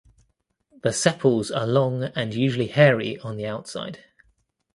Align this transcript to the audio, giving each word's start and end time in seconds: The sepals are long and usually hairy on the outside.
The 0.81 0.93
sepals 0.93 1.51
are 1.51 1.67
long 1.67 2.05
and 2.05 2.33
usually 2.33 2.65
hairy 2.65 3.19
on 3.19 3.37
the 3.37 3.45
outside. 3.45 4.03